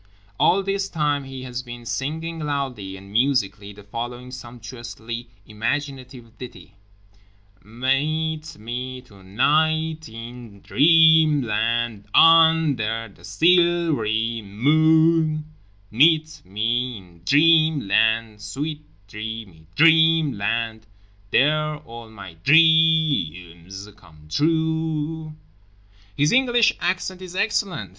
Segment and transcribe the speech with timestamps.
[0.39, 6.73] All this time he has been singing loudly and musically the following sumptuously imaginative ditty:
[7.63, 15.45] "mEEt me tonIght in DREAmland, UNder the SIL v'ry mOOn,
[15.91, 20.81] meet me in DREAmland, sweet dreamy DREAmland—
[21.29, 25.35] there all my DRE ams come trUE."
[26.17, 27.89] His English accent is excellent.